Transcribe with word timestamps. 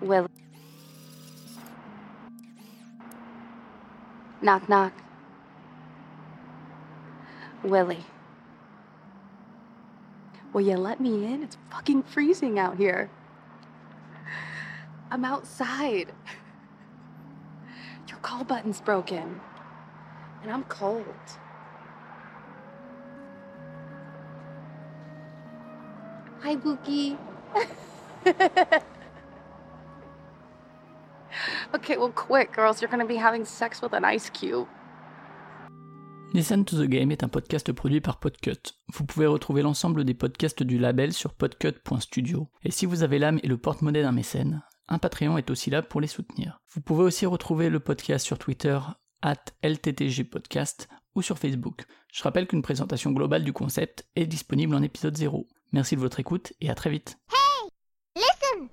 Will. 0.00 0.28
Knock, 4.42 4.68
knock. 4.68 4.92
Willie. 7.62 8.04
Will 10.52 10.60
you 10.60 10.76
let 10.76 11.00
me 11.00 11.24
in? 11.24 11.42
It's 11.42 11.56
fucking 11.70 12.02
freezing 12.04 12.58
out 12.58 12.76
here. 12.76 13.10
I'm 15.10 15.24
outside. 15.24 16.12
Your 18.08 18.18
call 18.18 18.44
button's 18.44 18.80
broken. 18.80 19.40
And 20.42 20.50
I'm 20.50 20.64
cold. 20.64 21.04
Hi, 26.40 26.54
Bookie. 26.54 27.16
okay, 31.74 31.96
well, 31.96 32.12
quick, 32.12 32.54
girls. 32.54 32.80
You're 32.80 32.90
gonna 32.90 33.06
be 33.06 33.16
having 33.16 33.44
sex 33.44 33.80
with 33.82 33.92
an 33.92 34.04
ice 34.04 34.30
cube. 34.30 34.66
Listen 36.32 36.64
to 36.64 36.76
the 36.76 36.88
Game 36.88 37.12
est 37.12 37.22
un 37.22 37.28
podcast 37.28 37.72
produit 37.72 38.00
par 38.00 38.18
Podcut. 38.18 38.74
Vous 38.92 39.04
pouvez 39.04 39.26
retrouver 39.26 39.62
l'ensemble 39.62 40.04
des 40.04 40.12
podcasts 40.12 40.62
du 40.62 40.76
label 40.78 41.12
sur 41.12 41.32
podcut.studio. 41.32 42.48
Et 42.62 42.70
si 42.70 42.84
vous 42.84 43.02
avez 43.02 43.18
l'âme 43.18 43.40
et 43.42 43.48
le 43.48 43.56
porte-monnaie 43.56 44.02
d'un 44.02 44.12
mécène, 44.12 44.62
un 44.88 44.98
Patreon 44.98 45.38
est 45.38 45.50
aussi 45.50 45.70
là 45.70 45.82
pour 45.82 46.00
les 46.00 46.06
soutenir. 46.06 46.60
Vous 46.74 46.80
pouvez 46.80 47.04
aussi 47.04 47.26
retrouver 47.26 47.70
le 47.70 47.80
podcast 47.80 48.26
sur 48.26 48.38
Twitter, 48.38 48.78
at 49.22 49.44
LTTGpodcast 49.62 50.88
ou 51.14 51.22
sur 51.22 51.38
Facebook. 51.38 51.84
Je 52.12 52.22
rappelle 52.22 52.46
qu'une 52.46 52.62
présentation 52.62 53.12
globale 53.12 53.44
du 53.44 53.52
concept 53.52 54.06
est 54.14 54.26
disponible 54.26 54.74
en 54.74 54.82
épisode 54.82 55.16
0. 55.16 55.48
Merci 55.72 55.96
de 55.96 56.00
votre 56.00 56.20
écoute 56.20 56.52
et 56.60 56.70
à 56.70 56.74
très 56.74 56.90
vite. 56.90 57.18
Hey! 57.32 57.70
Listen! 58.14 58.68